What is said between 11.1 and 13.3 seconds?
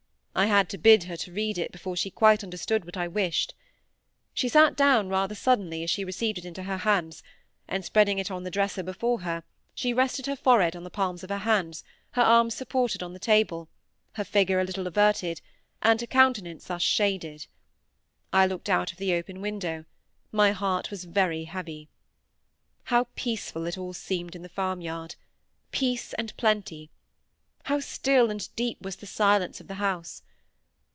of her hands, her arms supported on the